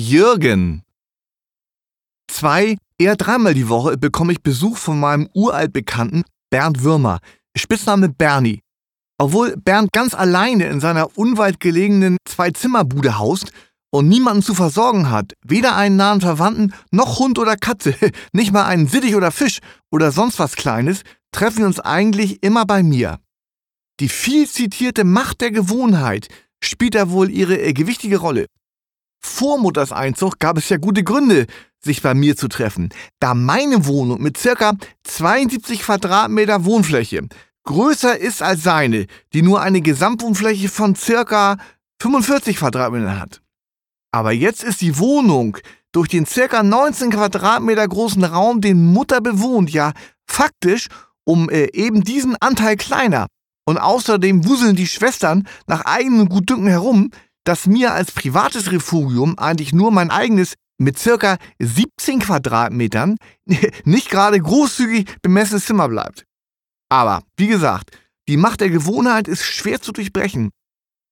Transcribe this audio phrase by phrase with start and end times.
[0.00, 0.82] Jürgen.
[2.26, 7.18] Zwei, eher dreimal die Woche bekomme ich Besuch von meinem uraltbekannten Bernd Würmer,
[7.54, 8.62] Spitzname Bernie.
[9.18, 13.52] Obwohl Bernd ganz alleine in seiner unweit gelegenen Zwei-Zimmer-Bude haust
[13.90, 17.94] und niemanden zu versorgen hat, weder einen nahen Verwandten noch Hund oder Katze,
[18.32, 19.58] nicht mal einen Sittich oder Fisch
[19.90, 23.18] oder sonst was Kleines, treffen wir uns eigentlich immer bei mir.
[24.00, 26.28] Die viel zitierte Macht der Gewohnheit
[26.64, 28.46] spielt da wohl ihre äh, gewichtige Rolle.
[29.20, 31.46] Vor Mutters Einzug gab es ja gute Gründe,
[31.82, 34.72] sich bei mir zu treffen, da meine Wohnung mit circa
[35.04, 37.28] 72 Quadratmeter Wohnfläche
[37.64, 41.56] größer ist als seine, die nur eine Gesamtwohnfläche von circa
[42.00, 43.42] 45 Quadratmetern hat.
[44.12, 45.56] Aber jetzt ist die Wohnung
[45.92, 49.92] durch den circa 19 Quadratmeter großen Raum, den Mutter bewohnt, ja
[50.26, 50.88] faktisch
[51.24, 53.26] um äh, eben diesen Anteil kleiner.
[53.66, 57.10] Und außerdem wuseln die Schwestern nach eigenem Gutdünken herum,
[57.44, 63.16] dass mir als privates Refugium eigentlich nur mein eigenes mit circa 17 Quadratmetern
[63.84, 66.24] nicht gerade großzügig bemessenes Zimmer bleibt.
[66.90, 67.90] Aber, wie gesagt,
[68.28, 70.50] die Macht der Gewohnheit ist schwer zu durchbrechen.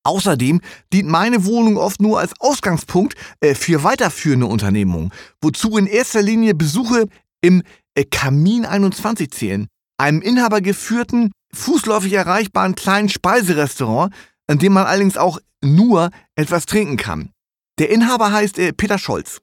[0.05, 0.61] Außerdem
[0.93, 6.55] dient meine Wohnung oft nur als Ausgangspunkt äh, für weiterführende Unternehmungen, wozu in erster Linie
[6.55, 7.07] Besuche
[7.43, 7.63] im
[7.95, 9.67] äh, Kamin 21 zählen,
[9.99, 14.15] einem inhabergeführten, fußläufig erreichbaren kleinen Speiserestaurant,
[14.49, 17.31] in dem man allerdings auch nur etwas trinken kann.
[17.79, 19.41] Der Inhaber heißt äh, Peter Scholz.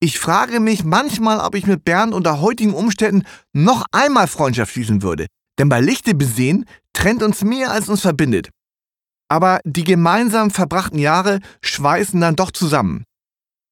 [0.00, 5.02] Ich frage mich manchmal, ob ich mit Bernd unter heutigen Umständen noch einmal Freundschaft schließen
[5.02, 5.26] würde.
[5.58, 8.50] Denn bei Lichte besehen trennt uns mehr als uns verbindet.
[9.28, 13.04] Aber die gemeinsam verbrachten Jahre schweißen dann doch zusammen.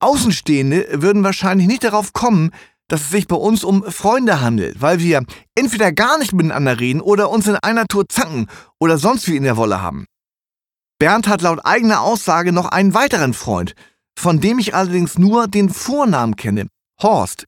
[0.00, 2.50] Außenstehende würden wahrscheinlich nicht darauf kommen,
[2.88, 5.24] dass es sich bei uns um Freunde handelt, weil wir
[5.54, 9.44] entweder gar nicht miteinander reden oder uns in einer Tour zanken oder sonst wie in
[9.44, 10.06] der Wolle haben.
[10.98, 13.74] Bernd hat laut eigener Aussage noch einen weiteren Freund,
[14.18, 16.68] von dem ich allerdings nur den Vornamen kenne,
[17.02, 17.46] Horst.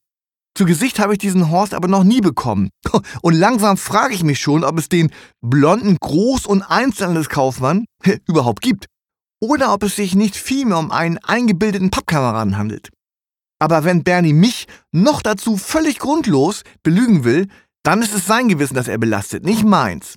[0.56, 2.70] Zu Gesicht habe ich diesen Horst aber noch nie bekommen.
[3.22, 5.12] Und langsam frage ich mich schon, ob es den
[5.42, 7.84] blonden Groß- und Einzelhandelskaufmann
[8.26, 8.86] überhaupt gibt.
[9.38, 12.88] Oder ob es sich nicht vielmehr um einen eingebildeten Pappkameraden handelt.
[13.58, 17.48] Aber wenn Bernie mich noch dazu völlig grundlos belügen will,
[17.82, 20.16] dann ist es sein Gewissen, das er belastet, nicht meins.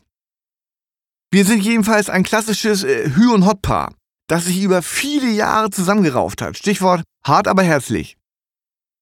[1.32, 3.94] Wir sind jedenfalls ein klassisches äh, Hü- und Hot-Paar,
[4.28, 6.58] das sich über viele Jahre zusammengerauft hat.
[6.58, 8.18] Stichwort hart, aber herzlich.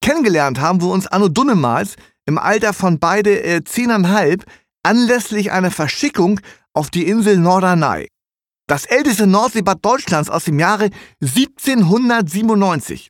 [0.02, 1.96] Kennengelernt haben wir uns anno Dunnemals
[2.26, 4.46] im Alter von beide äh, zehneinhalb
[4.84, 6.42] anlässlich einer Verschickung
[6.74, 8.10] auf die Insel Norderney.
[8.68, 10.90] Das älteste Nordseebad Deutschlands aus dem Jahre
[11.22, 13.10] 1797.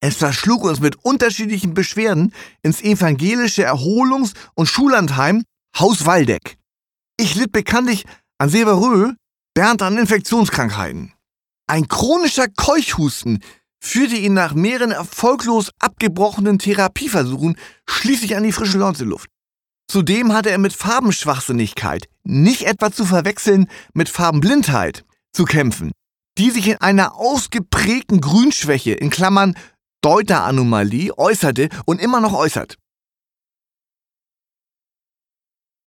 [0.00, 5.44] Es verschlug uns mit unterschiedlichen Beschwerden ins evangelische Erholungs- und Schullandheim
[5.78, 6.56] Haus Waldeck.
[7.16, 8.04] Ich litt bekanntlich
[8.42, 9.12] an Severö,
[9.54, 11.12] Bernd an Infektionskrankheiten.
[11.68, 13.38] Ein chronischer Keuchhusten
[13.78, 17.56] führte ihn nach mehreren erfolglos abgebrochenen Therapieversuchen
[17.88, 19.30] schließlich an die frische Nordseeluft.
[19.88, 25.92] Zudem hatte er mit Farbenschwachsinnigkeit, nicht etwa zu verwechseln mit Farbenblindheit, zu kämpfen,
[26.36, 29.54] die sich in einer ausgeprägten Grünschwäche in Klammern
[30.00, 32.76] Deuteranomalie äußerte und immer noch äußert.